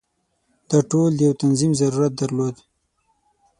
[0.69, 2.55] دا ټول د یو تنظیم ضرورت درلود.